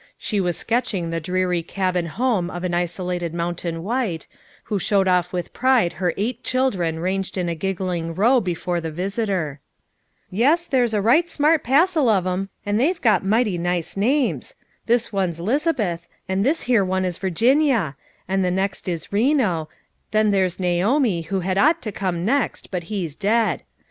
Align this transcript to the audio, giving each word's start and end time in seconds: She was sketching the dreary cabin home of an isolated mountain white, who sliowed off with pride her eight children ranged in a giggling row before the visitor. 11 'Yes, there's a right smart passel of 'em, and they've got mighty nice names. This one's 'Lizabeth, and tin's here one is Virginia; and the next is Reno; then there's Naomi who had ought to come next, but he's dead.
She 0.17 0.41
was 0.41 0.57
sketching 0.57 1.11
the 1.11 1.19
dreary 1.19 1.61
cabin 1.61 2.07
home 2.07 2.49
of 2.49 2.63
an 2.63 2.73
isolated 2.73 3.35
mountain 3.35 3.83
white, 3.83 4.25
who 4.63 4.79
sliowed 4.79 5.05
off 5.07 5.31
with 5.31 5.53
pride 5.53 5.93
her 6.01 6.11
eight 6.17 6.43
children 6.43 6.97
ranged 6.97 7.37
in 7.37 7.47
a 7.47 7.53
giggling 7.53 8.15
row 8.15 8.41
before 8.41 8.81
the 8.81 8.89
visitor. 8.89 9.59
11 10.31 10.39
'Yes, 10.39 10.65
there's 10.65 10.95
a 10.95 11.03
right 11.03 11.29
smart 11.29 11.63
passel 11.63 12.09
of 12.09 12.25
'em, 12.25 12.49
and 12.65 12.79
they've 12.79 12.99
got 12.99 13.23
mighty 13.23 13.59
nice 13.59 13.95
names. 13.95 14.55
This 14.87 15.13
one's 15.13 15.39
'Lizabeth, 15.39 16.07
and 16.27 16.43
tin's 16.43 16.61
here 16.61 16.83
one 16.83 17.05
is 17.05 17.19
Virginia; 17.19 17.95
and 18.27 18.43
the 18.43 18.49
next 18.49 18.87
is 18.87 19.13
Reno; 19.13 19.69
then 20.09 20.31
there's 20.31 20.59
Naomi 20.59 21.21
who 21.29 21.41
had 21.41 21.59
ought 21.59 21.79
to 21.83 21.91
come 21.91 22.25
next, 22.25 22.71
but 22.71 22.85
he's 22.85 23.13
dead. 23.13 23.61